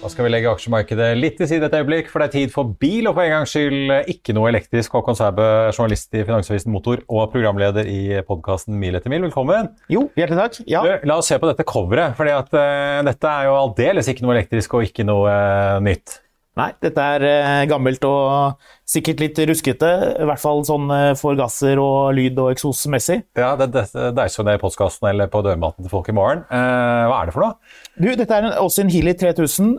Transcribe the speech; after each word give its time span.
Da 0.00 0.08
skal 0.08 0.24
vi 0.24 0.30
legge 0.32 0.48
aksjemarkedet 0.48 1.10
litt 1.18 1.34
til 1.36 1.48
side 1.50 1.66
et 1.68 1.74
øyeblikk, 1.76 2.06
for 2.08 2.22
det 2.22 2.30
er 2.30 2.32
tid 2.32 2.52
for 2.54 2.70
bil, 2.80 3.04
og 3.10 3.18
for 3.18 3.26
en 3.26 3.34
gangs 3.34 3.52
skyld 3.52 3.90
ikke 4.08 4.32
noe 4.32 4.48
elektrisk. 4.48 4.94
Håkon 4.96 5.18
Sæbø, 5.18 5.44
journalist 5.76 6.16
i 6.16 6.22
Finansavisen 6.24 6.72
Motor 6.72 7.02
og 7.04 7.26
programleder 7.34 7.84
i 7.84 8.22
podkasten 8.24 8.78
Mil 8.80 8.96
etter 8.96 9.12
mil, 9.12 9.20
velkommen. 9.28 9.68
Jo, 9.92 10.06
hjertelig 10.16 10.40
takk. 10.40 10.56
Ja. 10.72 10.80
Du, 10.86 11.04
La 11.10 11.18
oss 11.20 11.28
se 11.28 11.36
på 11.36 11.50
dette 11.50 11.68
coveret, 11.68 12.16
for 12.16 12.24
uh, 12.32 13.04
dette 13.10 13.34
er 13.34 13.50
jo 13.50 13.58
aldeles 13.58 14.08
ikke 14.08 14.24
noe 14.24 14.38
elektrisk 14.38 14.78
og 14.78 14.88
ikke 14.88 15.04
noe 15.04 15.28
uh, 15.28 15.76
nytt. 15.84 16.16
Nei, 16.58 16.72
dette 16.82 17.02
er 17.14 17.22
uh, 17.22 17.62
gammelt 17.70 18.02
og 18.08 18.58
sikkert 18.88 19.20
litt 19.22 19.38
ruskete. 19.46 19.90
I 20.18 20.26
hvert 20.26 20.42
fall 20.42 20.64
sånn 20.66 20.90
uh, 20.90 21.12
for 21.18 21.38
gasser 21.38 21.78
og 21.78 22.10
lyd 22.16 22.40
og 22.42 22.50
eksosmessig. 22.56 23.20
Ja, 23.38 23.52
det, 23.60 23.70
det, 23.76 23.84
det 23.94 24.24
er 24.24 24.34
jo 24.34 24.44
ned 24.48 24.58
i 24.58 24.62
postkassen 24.62 25.08
eller 25.12 25.30
på 25.30 25.44
dørmatten 25.46 25.86
til 25.86 25.92
folk 25.92 26.10
i 26.10 26.16
morgen. 26.16 26.42
Eh, 26.50 27.04
hva 27.06 27.20
er 27.20 27.30
det 27.30 27.36
for 27.36 27.46
noe? 27.46 27.72
Du, 27.94 28.10
dette 28.18 28.34
er 28.34 28.48
en 28.48 28.58
Austin 28.64 28.90
Healy 28.90 29.14
3000 29.20 29.72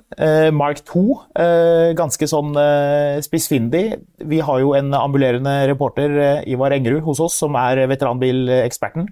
Mark 0.56 0.81
2. 0.88 1.03
ganske 1.97 2.28
sånn 2.29 2.56
spissfindig. 3.25 3.84
Vi 4.31 4.41
har 4.45 4.62
jo 4.63 4.74
en 4.78 4.94
ambulerende 4.95 5.53
reporter, 5.69 6.44
Ivar 6.50 6.75
Engerud, 6.75 7.03
hos 7.06 7.22
oss, 7.24 7.40
som 7.41 7.57
er 7.59 7.84
veteranbileksperten. 7.91 9.09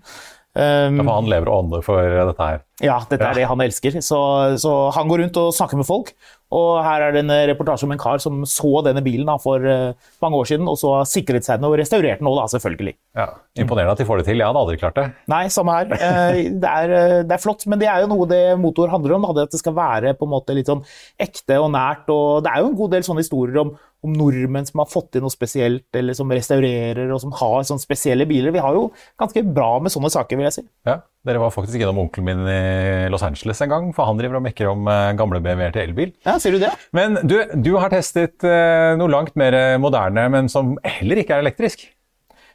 Um, 0.57 0.97
ja, 0.97 1.03
for 1.05 1.13
han 1.13 1.29
lever 1.29 1.49
og 1.51 1.63
ånder 1.63 1.83
for 1.85 2.01
dette 2.01 2.45
her? 2.47 2.63
Ja, 2.81 2.97
dette 3.05 3.27
er 3.27 3.37
det 3.37 3.45
han 3.47 3.61
elsker. 3.61 3.99
Så, 4.01 4.19
så, 4.59 4.73
han 4.95 5.11
går 5.11 5.23
rundt 5.23 5.37
og 5.37 5.53
snakker 5.55 5.79
med 5.79 5.87
folk. 5.87 6.09
Og 6.55 6.79
her 6.81 7.03
er 7.05 7.13
det 7.13 7.21
en 7.21 7.33
reportasje 7.51 7.85
om 7.85 7.93
en 7.93 8.01
kar 8.01 8.21
som 8.23 8.41
så 8.49 8.81
denne 8.85 9.03
bilen 9.05 9.27
da, 9.29 9.35
for 9.41 9.61
uh, 9.61 10.13
mange 10.23 10.39
år 10.39 10.49
siden, 10.49 10.69
og 10.71 10.79
så 10.81 10.95
har 10.97 11.09
sikret 11.09 11.45
seg 11.45 11.59
den 11.59 11.67
og 11.69 11.75
restaurert 11.77 12.23
den 12.23 12.29
da, 12.29 12.45
selvfølgelig. 12.55 12.95
Ja, 13.19 13.27
Imponerende 13.59 13.93
at 13.93 14.01
de 14.01 14.07
får 14.09 14.21
det 14.21 14.29
til. 14.31 14.41
Jeg 14.41 14.49
hadde 14.49 14.63
aldri 14.63 14.79
klart 14.81 14.97
det. 14.97 15.05
Nei, 15.29 15.43
samme 15.53 15.75
her. 15.77 15.93
Uh, 15.93 16.39
det, 16.63 16.71
er, 16.71 16.95
det, 17.21 17.35
er, 17.35 17.43
flott, 17.43 17.67
men 17.69 17.81
det 17.81 17.91
er 17.91 18.01
jo 18.01 18.09
noe 18.13 18.29
det 18.31 18.41
motor 18.61 18.89
handler 18.89 19.19
om. 19.19 19.29
Da, 19.29 19.45
at 19.45 19.53
det 19.53 19.61
skal 19.61 19.77
være 19.77 20.15
på 20.17 20.25
en 20.25 20.33
måte 20.33 20.57
litt 20.57 20.71
sånn 20.71 20.81
ekte 21.21 21.61
og 21.61 21.69
nært. 21.75 22.09
og 22.09 22.41
Det 22.45 22.55
er 22.55 22.65
jo 22.65 22.73
en 22.73 22.81
god 22.81 22.97
del 22.97 23.05
sånne 23.05 23.25
historier 23.27 23.61
om 23.61 23.77
om 24.05 24.15
nordmenn 24.15 24.67
som 24.67 24.79
har 24.79 24.87
fått 24.89 25.09
til 25.13 25.23
noe 25.23 25.33
spesielt, 25.33 25.87
eller 25.95 26.15
som 26.15 26.31
restaurerer 26.31 27.11
og 27.11 27.19
som 27.23 27.33
har 27.35 27.65
sånne 27.67 27.83
spesielle 27.83 28.27
biler. 28.29 28.53
Vi 28.55 28.63
har 28.63 28.75
jo 28.77 28.85
ganske 29.19 29.43
bra 29.43 29.73
med 29.83 29.91
sånne 29.91 30.11
saker, 30.13 30.39
vil 30.39 30.47
jeg 30.47 30.55
si. 30.59 30.63
Ja, 30.87 31.01
Dere 31.27 31.39
var 31.41 31.51
faktisk 31.51 31.81
innom 31.81 31.97
onkelen 32.05 32.29
min 32.29 32.45
i 32.47 33.07
Los 33.11 33.25
Angeles 33.27 33.59
en 33.59 33.71
gang, 33.73 33.87
for 33.95 34.07
han 34.07 34.19
driver 34.19 34.37
og 34.39 34.43
mekker 34.45 34.69
om 34.71 34.85
eh, 34.87 35.11
gamle 35.19 35.41
BMW-er 35.43 35.73
til 35.75 35.89
elbil. 35.89 36.13
Ja, 36.23 36.37
sier 36.39 36.55
du 36.55 36.61
det? 36.61 36.69
Men 36.95 37.17
du, 37.27 37.35
du 37.59 37.73
har 37.75 37.91
testet 37.91 38.39
uh, 38.47 38.95
noe 38.95 39.11
langt 39.11 39.35
mer 39.39 39.57
moderne, 39.83 40.29
men 40.31 40.47
som 40.51 40.77
heller 40.85 41.19
ikke 41.19 41.35
er 41.35 41.43
elektrisk? 41.43 41.83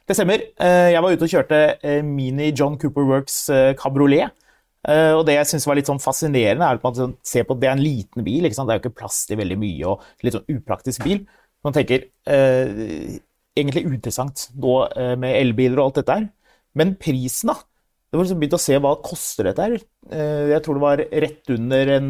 Det 0.09 0.17
stemmer. 0.17 0.41
Uh, 0.57 0.89
jeg 0.95 1.03
var 1.05 1.13
ute 1.13 1.27
og 1.27 1.35
kjørte 1.35 1.59
Mini 2.07 2.49
John 2.57 2.79
Cooper 2.81 3.05
Works 3.11 3.37
kabriolet. 3.81 4.33
Og 4.85 5.23
det 5.25 5.33
jeg 5.33 5.47
syns 5.49 5.63
var 5.65 5.79
litt 5.79 5.87
sånn 5.89 6.01
fascinerende, 6.01 6.61
er 6.61 6.77
at 6.77 6.83
man 6.85 6.93
sånn, 6.93 7.15
ser 7.25 7.45
på 7.47 7.55
at 7.55 7.61
det 7.63 7.69
er 7.71 7.73
en 7.73 7.81
liten 7.81 8.21
bil. 8.21 8.45
Det 8.45 8.53
er 8.53 8.77
jo 8.77 8.83
ikke 8.83 8.99
plass 8.99 9.23
til 9.25 9.39
veldig 9.39 9.55
mye 9.57 9.87
og 9.89 10.03
litt 10.21 10.35
sånn 10.35 10.45
upraktisk 10.53 11.01
bil. 11.07 11.23
Man 11.65 11.73
tenker 11.73 12.05
egentlig 12.29 13.81
uinteressant 13.87 14.51
nå 14.61 14.75
med 15.17 15.39
elbiler 15.39 15.81
og 15.81 15.87
alt 15.87 15.97
dette 16.03 16.19
her. 16.19 16.27
Men 16.77 16.93
prisen, 17.01 17.49
da. 17.49 17.57
Det 18.15 18.19
var 18.21 18.27
liksom 18.29 18.39
begynt 18.39 18.55
å 18.55 18.61
se 18.63 18.79
hva 18.79 18.95
det 18.95 19.07
koster 19.09 19.49
dette 19.49 19.65
her. 19.65 19.73
jeg 20.55 20.63
tror 20.63 20.77
det 20.77 20.83
var 20.85 21.01
rett 21.25 21.51
under, 21.51 21.89
en, 21.97 22.09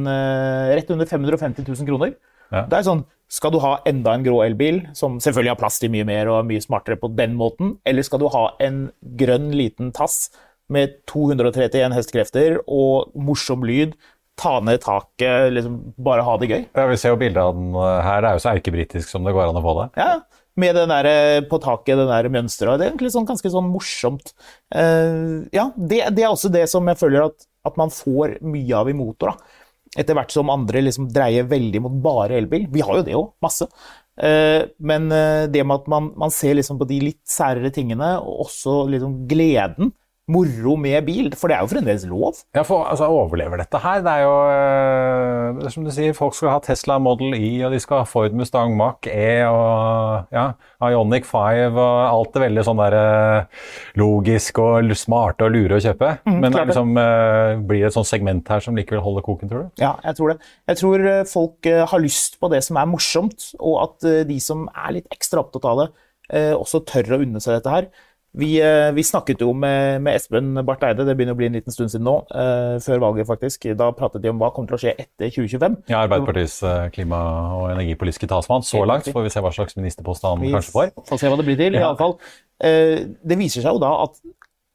rett 0.78 0.92
under 0.94 1.10
550 1.10 1.66
000 1.66 1.88
kroner. 1.90 2.12
Ja. 2.54 2.66
Det 2.70 2.78
er 2.78 2.86
sånn, 2.86 3.06
Skal 3.26 3.56
du 3.56 3.58
ha 3.64 3.80
enda 3.90 4.14
en 4.14 4.22
grå 4.22 4.44
elbil, 4.46 4.84
som 4.94 5.16
selvfølgelig 5.18 5.56
har 5.56 5.58
plass 5.58 5.80
til 5.82 5.90
mye 5.90 6.06
mer 6.06 6.30
og 6.30 6.44
er 6.44 6.50
mye 6.52 6.62
smartere 6.62 7.00
på 7.02 7.10
den 7.18 7.34
måten, 7.40 7.72
eller 7.82 8.06
skal 8.06 8.22
du 8.22 8.28
ha 8.30 8.44
en 8.62 8.84
grønn 9.18 9.48
liten 9.58 9.90
tass 9.98 10.30
med 10.70 10.94
231 11.10 11.96
hestekrefter 11.98 12.60
og 12.70 13.10
morsom 13.18 13.66
lyd. 13.66 13.98
Ta 14.38 14.60
ned 14.62 14.84
taket, 14.84 15.54
liksom 15.56 15.80
bare 16.06 16.26
ha 16.28 16.38
det 16.38 16.52
gøy. 16.52 16.62
Ja, 16.76 16.86
Vi 16.92 17.00
ser 17.02 17.16
jo 17.16 17.20
bildet 17.22 17.42
av 17.42 17.58
den 17.58 17.74
her. 17.74 18.22
Det 18.22 18.30
er 18.30 18.38
jo 18.38 18.44
så 18.46 18.54
erkebritisk 18.54 19.10
som 19.10 19.26
det 19.26 19.34
går 19.34 19.50
an 19.50 19.58
å 19.58 19.66
få 19.66 19.76
det. 19.80 19.88
Ja, 19.98 20.44
med 20.60 20.78
den 20.78 20.92
der 20.92 21.10
eh, 21.10 21.42
på 21.50 21.60
taket, 21.64 21.98
den 22.00 22.12
der 22.12 22.30
mønsteret. 22.32 22.80
Det 22.80 22.88
er 22.88 22.94
egentlig 22.94 23.12
sånn, 23.16 23.28
ganske 23.28 23.52
sånn 23.52 23.68
morsomt. 23.72 24.32
Uh, 24.72 25.44
ja, 25.56 25.70
det, 25.76 26.02
det, 26.16 26.24
er 26.24 26.32
også 26.32 26.52
det 26.54 26.66
som 26.72 26.88
jeg 26.90 27.00
føler 27.00 27.28
at, 27.28 27.48
at 27.68 27.78
man 27.80 27.92
får 27.94 28.38
mye 28.46 28.80
av 28.80 28.92
i 28.92 28.96
motor. 28.98 29.34
da. 29.36 29.62
Etter 29.96 30.18
hvert 30.18 30.34
som 30.34 30.52
andre 30.52 30.82
liksom 30.84 31.10
dreier 31.16 31.48
veldig 31.48 31.84
mot 31.84 32.00
bare 32.04 32.40
elbil. 32.40 32.70
Vi 32.72 32.84
har 32.84 33.00
jo 33.00 33.06
det 33.08 33.20
òg, 33.20 33.30
masse. 33.44 33.68
Uh, 34.16 34.64
men 34.80 35.10
det 35.52 35.64
med 35.68 35.82
at 35.82 35.92
man, 35.92 36.14
man 36.20 36.32
ser 36.32 36.56
liksom 36.56 36.80
på 36.80 36.88
de 36.88 37.02
litt 37.10 37.24
særere 37.28 37.74
tingene, 37.76 38.16
og 38.24 38.48
også 38.48 38.84
liksom 38.96 39.22
gleden 39.30 39.92
moro 40.25 40.74
med 40.81 41.06
bil, 41.06 41.28
for 41.38 41.52
det 41.52 41.56
er 41.56 41.62
jo 41.62 41.69
fremdeles 41.69 42.06
lov. 42.09 42.40
Ja, 42.56 42.63
for 42.66 42.88
altså, 42.90 43.06
overlever 43.13 43.59
dette 43.62 43.78
her? 43.84 44.00
Det 44.02 44.13
er 44.13 44.24
jo 44.24 44.31
øh, 44.50 45.50
det 45.59 45.68
er 45.68 45.74
som 45.75 45.86
du 45.86 45.91
sier, 45.94 46.16
folk 46.18 46.34
skal 46.34 46.50
ha 46.50 46.62
Tesla 46.66 46.97
Model 46.97 47.36
Y, 47.38 47.52
og 47.68 47.75
de 47.75 47.80
skal 47.84 48.02
ha 48.02 48.08
Ford 48.09 48.34
Mustang 48.34 48.74
Mach 48.78 49.06
E 49.12 49.44
og 49.46 50.34
ja, 50.34 50.47
Ionic 50.90 51.28
5 51.30 51.77
og 51.77 51.98
alt 52.07 52.31
det 52.33 52.44
veldig 52.45 52.63
sånn 52.66 52.81
der 52.81 52.98
øh, 53.01 53.68
logisk 54.01 54.63
og 54.63 54.95
smarte 54.98 55.45
og 55.45 55.54
lure 55.54 55.77
å 55.77 55.83
kjøpe. 55.86 56.16
Mm, 56.25 56.39
Men 56.42 56.57
det 56.57 56.66
liksom, 56.72 56.98
øh, 57.04 57.62
blir 57.69 57.83
det 57.83 57.92
et 57.92 57.98
sånt 58.00 58.10
segment 58.10 58.50
her 58.50 58.66
som 58.66 58.80
likevel 58.80 59.06
holder 59.06 59.27
koken, 59.30 59.51
tror 59.51 59.68
du? 59.68 59.83
Ja, 59.83 59.94
jeg 60.07 60.18
tror 60.18 60.33
det. 60.33 60.39
Jeg 60.74 60.81
tror 60.81 61.06
folk 61.30 61.72
har 61.94 62.01
lyst 62.01 62.39
på 62.42 62.50
det 62.54 62.63
som 62.66 62.81
er 62.81 62.89
morsomt, 62.89 63.51
og 63.60 63.77
at 63.83 64.10
de 64.25 64.39
som 64.42 64.66
er 64.74 64.98
litt 64.98 65.13
ekstra 65.13 65.45
opptatt 65.45 65.69
av 65.69 65.83
det, 65.83 65.88
også 66.57 66.81
tør 66.89 67.19
å 67.19 67.22
unne 67.22 67.42
seg 67.44 67.60
dette 67.60 67.69
her. 67.69 67.89
Vi, 68.36 68.50
eh, 68.60 68.92
vi, 68.92 69.04
snakket 69.04 69.40
jo 69.44 69.54
med, 69.56 70.02
med, 70.04 70.18
Espen 70.20 70.54
Barth 70.68 70.84
Eide, 70.84 71.06
det 71.08 71.16
begynner 71.16 71.36
å 71.36 71.40
bli 71.40 71.48
en 71.48 71.56
liten 71.56 71.74
stund 71.74 71.94
siden 71.94 72.04
nå, 72.08 72.16
eh, 72.36 72.76
før 72.84 73.04
valget 73.06 73.30
faktisk. 73.30 73.68
Da 73.80 73.90
pratet 73.96 74.24
de 74.26 74.32
om 74.32 74.42
hva 74.42 74.52
kommer 74.56 74.74
til 74.74 74.78
å 74.78 74.82
skje 74.82 74.96
etter 74.96 75.32
2025. 75.32 75.78
Ja, 75.92 76.02
Arbeiderpartiets 76.04 76.58
uh, 76.66 76.88
klima- 76.96 77.22
og 77.56 77.70
energipolitiske 77.72 78.28
talsmann 78.32 78.66
så 78.68 78.84
langt. 78.88 79.08
Får 79.08 79.28
vi 79.28 79.32
se 79.32 79.44
hva 79.46 79.54
slags 79.56 79.80
ministerpost 79.80 80.28
han 80.28 80.44
vi 80.44 80.52
kanskje 80.56 80.76
får. 80.76 80.92
Får 81.08 81.22
se 81.22 81.32
hva 81.32 81.40
det 81.40 81.48
blir 81.48 81.60
til, 81.62 81.78
ja. 81.78 81.86
i 81.86 81.88
alle 81.90 82.02
fall. 82.02 82.18
Uh, 82.60 83.16
det 83.24 83.40
viser 83.40 83.64
seg 83.64 83.78
jo 83.78 83.84
da 83.86 83.94
at 84.04 84.20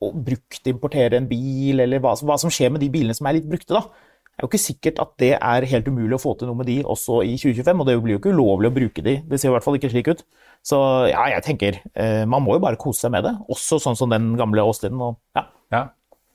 å 0.00 0.14
bruktimportere 0.16 1.20
en 1.20 1.28
bil, 1.28 1.82
eller 1.84 2.00
hva, 2.00 2.14
hva, 2.24 2.38
som 2.40 2.52
skjer 2.52 2.72
med 2.72 2.80
de 2.80 2.88
bilene 2.92 3.16
som 3.16 3.28
er 3.28 3.36
litt 3.36 3.50
brukte, 3.50 3.76
da. 3.76 4.08
Er 4.40 4.46
jo 4.46 4.48
ikke 4.48 4.62
sikkert 4.62 5.00
at 5.04 5.10
det 5.20 5.34
er 5.36 5.68
helt 5.68 5.88
umulig 5.92 6.16
å 6.16 6.22
få 6.22 6.32
til 6.40 6.48
noe 6.48 6.56
med 6.56 6.70
de 6.70 6.78
også 6.80 7.20
i 7.28 7.34
2025, 7.36 7.82
og 7.82 7.88
det 7.90 7.96
blir 8.00 8.14
jo 8.16 8.20
ikke 8.22 8.32
ulovlig 8.32 8.70
å 8.70 8.76
bruke 8.78 9.04
de. 9.04 9.18
Det 9.28 9.36
ser 9.36 9.50
i 9.50 9.52
hvert 9.52 9.66
fall 9.66 9.76
ikke 9.76 9.90
slik 9.92 10.08
ut. 10.08 10.22
Så 10.64 10.78
ja, 11.10 11.26
jeg 11.34 11.44
tenker 11.44 11.82
eh, 11.92 12.24
man 12.24 12.40
må 12.44 12.56
jo 12.56 12.62
bare 12.64 12.80
kose 12.80 13.04
seg 13.04 13.12
med 13.12 13.28
det. 13.28 13.34
Også 13.52 13.76
sånn 13.84 13.98
som 14.00 14.08
den 14.12 14.32
gamle 14.40 14.64
Austin. 14.64 14.96
Og, 14.96 15.18
ja. 15.36 15.44
Ja. 15.76 15.82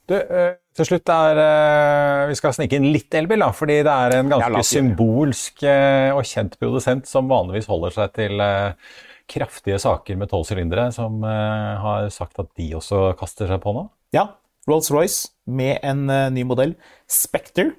Du, 0.06 0.14
eh, 0.14 0.54
til 0.78 0.86
slutt 0.86 1.10
er 1.10 1.40
eh, 1.42 2.28
Vi 2.30 2.38
skal 2.38 2.54
snike 2.54 2.78
inn 2.78 2.92
litt 2.94 3.18
elbil, 3.18 3.42
da, 3.42 3.50
fordi 3.58 3.80
det 3.88 3.96
er 4.06 4.18
en 4.20 4.30
ganske 4.30 4.62
symbolsk 4.70 5.66
eh, 5.66 6.12
og 6.14 6.22
kjent 6.30 6.60
produsent 6.62 7.10
som 7.10 7.32
vanligvis 7.32 7.70
holder 7.72 7.96
seg 7.96 8.14
til 8.20 8.46
kraftige 9.26 9.80
saker 9.82 10.20
med 10.22 10.30
tolv 10.30 10.46
sylindere, 10.46 10.92
som 10.94 11.24
har 11.26 12.12
sagt 12.14 12.38
at 12.38 12.52
de 12.60 12.68
også 12.78 13.08
kaster 13.18 13.50
seg 13.50 13.58
på 13.64 13.74
nå. 13.74 13.88
ja 14.14 14.28
Rolls-Royce 14.70 15.32
med 15.50 15.82
en 15.86 16.06
ny 16.34 16.44
modell, 16.46 16.76
Spectre. 17.10 17.72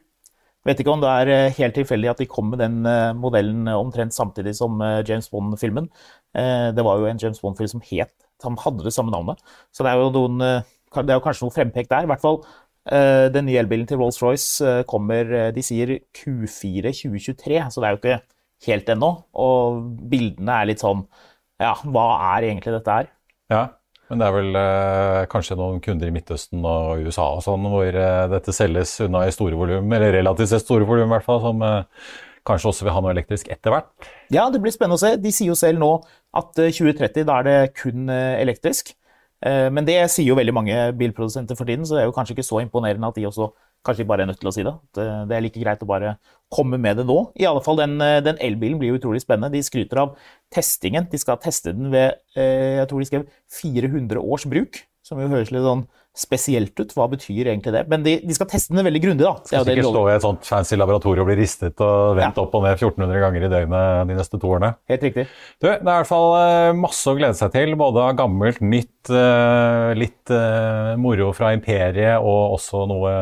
Vet 0.67 0.81
ikke 0.83 0.95
om 0.97 1.03
det 1.03 1.11
er 1.11 1.31
eh, 1.31 1.57
helt 1.61 1.77
tilfeldig 1.79 2.09
at 2.11 2.21
de 2.21 2.27
kom 2.31 2.49
med 2.51 2.59
den 2.59 2.81
eh, 2.91 3.15
modellen 3.15 3.69
eh, 3.71 3.79
omtrent 3.79 4.15
samtidig 4.17 4.57
som 4.59 4.81
James 5.07 5.29
Bond-filmen. 5.31 5.91
Det 6.37 6.85
var 6.85 6.99
jo 7.01 7.07
en 7.09 7.21
James 7.23 7.39
Bond-film 7.41 7.71
som 7.71 7.83
het 7.87 8.11
som 8.43 8.59
hadde 8.61 8.85
det 8.85 8.93
samme 8.93 9.13
navnet. 9.15 9.39
Så 9.73 9.87
det 9.87 9.93
er 9.93 10.03
jo 10.03 10.11
noen 10.13 10.43
Det 10.43 11.13
er 11.13 11.17
jo 11.17 11.23
kanskje 11.25 11.47
noe 11.47 11.55
frempek 11.55 11.89
der. 11.89 12.05
I 12.05 12.11
hvert 12.11 12.21
fall 12.21 12.43
den 13.33 13.47
nye 13.49 13.63
elbilen 13.63 13.87
til 13.89 13.97
Rolls-Royce 13.99 14.85
kommer 14.87 15.33
De 15.57 15.65
sier 15.65 15.95
Q4 16.15 16.93
2023, 16.93 17.57
så 17.73 17.81
det 17.81 17.89
er 17.89 17.95
jo 17.95 18.01
ikke 18.03 18.19
helt 18.69 18.93
ennå. 18.93 19.11
Og 19.33 19.81
bildene 20.13 20.61
er 20.61 20.69
litt 20.69 20.85
sånn 20.85 21.07
Ja, 21.57 21.73
hva 21.89 22.07
er 22.37 22.51
egentlig 22.51 22.77
dette 22.77 22.99
her? 22.99 23.09
Ja, 23.49 23.63
men 24.11 24.21
det 24.21 24.27
er 24.27 24.35
vel 24.37 24.59
eh, 24.61 25.23
kanskje 25.33 25.57
noen 25.59 25.81
kunder 25.83 26.11
i 26.11 26.15
Midtøsten 26.15 26.63
og 26.67 27.03
USA 27.07 27.27
og 27.35 27.43
sånn, 27.45 27.67
hvor 27.73 27.89
eh, 27.91 28.27
dette 28.31 28.55
selges 28.55 28.95
unna 29.07 29.25
i 29.27 29.35
store 29.35 29.59
volum, 29.59 29.91
eller 29.97 30.15
relativt 30.21 30.53
sett 30.53 30.65
store 30.65 30.87
volum 30.87 31.09
i 31.11 31.15
hvert 31.17 31.27
fall, 31.27 31.41
som 31.43 31.65
eh, 31.67 32.13
kanskje 32.47 32.71
også 32.71 32.87
vil 32.87 32.95
ha 32.95 33.03
noe 33.03 33.15
elektrisk 33.17 33.51
etter 33.51 33.75
hvert. 33.75 33.91
Ja, 34.31 34.47
det 34.53 34.61
blir 34.63 34.75
spennende 34.75 34.99
å 34.99 35.03
se. 35.03 35.17
De 35.19 35.33
sier 35.35 35.51
jo 35.51 35.59
selv 35.59 35.83
nå 35.83 35.91
at 36.39 36.63
eh, 36.63 36.71
2030, 36.71 37.27
da 37.27 37.41
er 37.41 37.49
det 37.49 37.59
kun 37.81 38.07
eh, 38.13 38.37
elektrisk. 38.45 38.95
Eh, 39.45 39.67
Men 39.75 39.89
det 39.89 39.99
sier 40.15 40.31
jo 40.31 40.39
veldig 40.39 40.55
mange 40.55 40.79
bilprodusenter 40.99 41.59
for 41.59 41.69
tiden, 41.69 41.87
så 41.87 41.99
det 41.99 42.05
er 42.05 42.11
jo 42.11 42.15
kanskje 42.17 42.37
ikke 42.37 42.47
så 42.47 42.63
imponerende 42.63 43.11
at 43.11 43.19
de 43.19 43.27
også 43.29 43.51
kanskje 43.87 44.05
de 44.05 44.11
bare 44.11 44.27
er 44.27 44.31
nødt 44.31 44.41
til 44.43 44.51
å 44.51 44.55
si 44.55 44.65
det. 44.67 44.75
At 44.75 45.29
det 45.31 45.37
er 45.37 45.45
like 45.45 45.63
greit 45.63 45.85
å 45.85 45.89
bare 45.89 46.17
komme 46.53 46.79
med 46.81 47.01
det 47.01 47.07
nå. 47.09 47.19
I 47.39 47.47
alle 47.49 47.63
fall 47.65 47.79
den, 47.81 47.97
eh, 48.03 48.21
den 48.25 48.39
elbilen 48.43 48.81
blir 48.81 48.99
utrolig 48.99 49.23
spennende. 49.23 49.53
De 49.55 49.63
skryter 49.65 50.03
av 50.03 50.17
testingen. 50.53 51.09
De 51.11 51.21
skal 51.21 51.41
teste 51.43 51.75
den 51.75 51.91
ved 51.95 52.19
eh, 52.37 52.83
jeg 52.83 52.91
tror 52.91 53.03
de 53.03 53.09
skrev 53.11 53.27
400 53.61 54.23
års 54.23 54.47
bruk, 54.51 54.83
som 55.07 55.21
jo 55.23 55.29
høres 55.31 55.53
litt 55.55 55.63
sånn 55.63 55.87
spesielt 56.17 56.73
ut. 56.81 56.93
Hva 56.97 57.05
betyr 57.13 57.51
egentlig 57.53 57.75
det? 57.75 57.83
Men 57.93 58.01
de, 58.03 58.15
de 58.25 58.35
skal 58.35 58.49
teste 58.49 58.73
den 58.73 58.87
veldig 58.87 59.03
grundig, 59.05 59.27
da. 59.27 59.35
Skal 59.45 59.69
ikke 59.69 59.85
stå 59.85 60.05
i 60.09 60.15
et 60.15 60.25
sånt 60.25 60.47
fancy 60.49 60.79
laboratorium 60.81 61.27
og 61.27 61.29
bli 61.29 61.37
ristet 61.43 61.83
og 61.85 62.17
vendt 62.17 62.39
Ja. 62.41 62.45
opp 62.47 62.55
og 62.57 62.65
ned 62.65 62.79
1400 62.81 63.21
ganger 63.21 63.45
i 63.45 63.51
døgnet 63.53 64.09
de 64.09 64.17
neste 64.17 64.41
to 64.41 64.49
årene. 64.55 64.71
Helt 64.89 65.05
riktig. 65.05 65.27
Du, 65.61 65.67
det 65.69 65.75
er 65.77 65.85
i 65.85 65.91
hvert 65.91 66.09
fall 66.09 66.31
eh, 66.41 66.71
masse 66.81 67.13
å 67.13 67.19
glede 67.21 67.37
seg 67.37 67.53
til, 67.53 67.77
både 67.77 68.01
av 68.07 68.17
gammelt, 68.19 68.63
nytt, 68.65 69.13
eh, 69.13 69.93
litt 70.01 70.33
eh, 70.33 70.95
moro 71.05 71.29
fra 71.37 71.53
imperiet 71.55 72.17
og 72.25 72.57
også 72.57 72.87
noe 72.89 73.13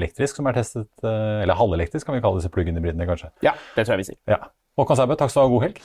elektrisk 0.00 0.40
som 0.40 0.48
er 0.48 0.56
testet, 0.56 0.88
eller 1.04 1.54
halvelektrisk 1.60 2.08
kan 2.08 2.16
vi 2.16 2.24
kalle 2.24 2.40
disse 2.40 2.50
plug-in-hybridene 2.54 3.06
kanskje. 3.12 3.28
Ja, 3.44 3.52
det 3.76 3.84
tror 3.84 3.98
jeg 3.98 4.06
vi 4.06 4.10
sier. 4.14 4.20
Ja. 4.38 4.40
Håkon 4.80 4.96
Sæbø, 4.96 5.20
takk 5.20 5.28
skal 5.28 5.44
du 5.44 5.52
ha, 5.52 5.52
god 5.58 5.68
helg. 5.68 5.84